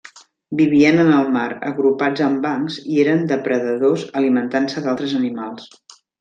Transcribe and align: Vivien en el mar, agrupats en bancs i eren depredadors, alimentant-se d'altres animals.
Vivien 0.59 1.01
en 1.03 1.11
el 1.17 1.27
mar, 1.35 1.51
agrupats 1.71 2.23
en 2.29 2.39
bancs 2.47 2.79
i 2.95 2.97
eren 3.05 3.21
depredadors, 3.33 4.07
alimentant-se 4.23 4.85
d'altres 4.89 5.15
animals. 5.23 5.71